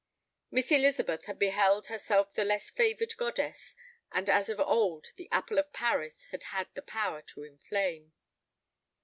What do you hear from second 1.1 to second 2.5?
had beheld herself the